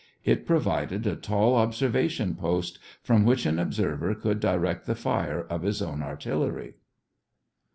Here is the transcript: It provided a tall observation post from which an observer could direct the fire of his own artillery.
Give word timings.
It 0.25 0.47
provided 0.47 1.05
a 1.05 1.15
tall 1.15 1.53
observation 1.55 2.33
post 2.33 2.79
from 3.03 3.23
which 3.23 3.45
an 3.45 3.59
observer 3.59 4.15
could 4.15 4.39
direct 4.39 4.87
the 4.87 4.95
fire 4.95 5.41
of 5.47 5.61
his 5.61 5.79
own 5.79 6.01
artillery. 6.01 6.73